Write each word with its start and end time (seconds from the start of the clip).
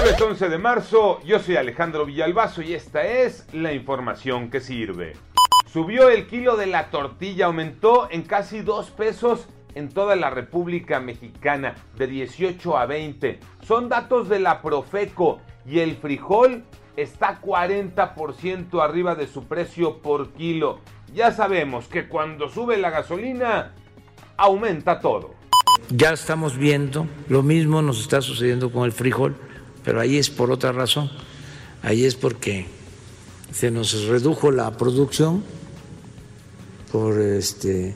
Jueves 0.00 0.20
11 0.20 0.48
de 0.48 0.58
marzo, 0.58 1.20
yo 1.24 1.40
soy 1.40 1.56
Alejandro 1.56 2.06
Villalbazo 2.06 2.62
y 2.62 2.72
esta 2.72 3.04
es 3.04 3.44
la 3.52 3.72
información 3.72 4.48
que 4.48 4.60
sirve. 4.60 5.16
Subió 5.72 6.08
el 6.08 6.28
kilo 6.28 6.56
de 6.56 6.68
la 6.68 6.90
tortilla, 6.90 7.46
aumentó 7.46 8.06
en 8.08 8.22
casi 8.22 8.60
dos 8.60 8.92
pesos 8.92 9.48
en 9.74 9.88
toda 9.88 10.14
la 10.14 10.30
República 10.30 11.00
Mexicana, 11.00 11.74
de 11.96 12.06
18 12.06 12.78
a 12.78 12.86
20. 12.86 13.40
Son 13.66 13.88
datos 13.88 14.28
de 14.28 14.38
la 14.38 14.62
Profeco 14.62 15.40
y 15.66 15.80
el 15.80 15.96
frijol 15.96 16.62
está 16.94 17.40
40% 17.40 18.80
arriba 18.80 19.16
de 19.16 19.26
su 19.26 19.48
precio 19.48 19.98
por 19.98 20.30
kilo. 20.30 20.78
Ya 21.12 21.32
sabemos 21.32 21.88
que 21.88 22.06
cuando 22.06 22.48
sube 22.48 22.76
la 22.76 22.90
gasolina, 22.90 23.74
aumenta 24.36 25.00
todo. 25.00 25.34
Ya 25.90 26.10
estamos 26.10 26.56
viendo, 26.56 27.08
lo 27.28 27.42
mismo 27.42 27.82
nos 27.82 28.00
está 28.00 28.20
sucediendo 28.20 28.70
con 28.70 28.84
el 28.84 28.92
frijol, 28.92 29.34
pero 29.88 30.02
ahí 30.02 30.18
es 30.18 30.28
por 30.28 30.50
otra 30.50 30.70
razón. 30.70 31.10
Ahí 31.80 32.04
es 32.04 32.14
porque 32.14 32.66
se 33.50 33.70
nos 33.70 34.04
redujo 34.04 34.50
la 34.50 34.76
producción 34.76 35.42
por 36.92 37.18
este, 37.18 37.94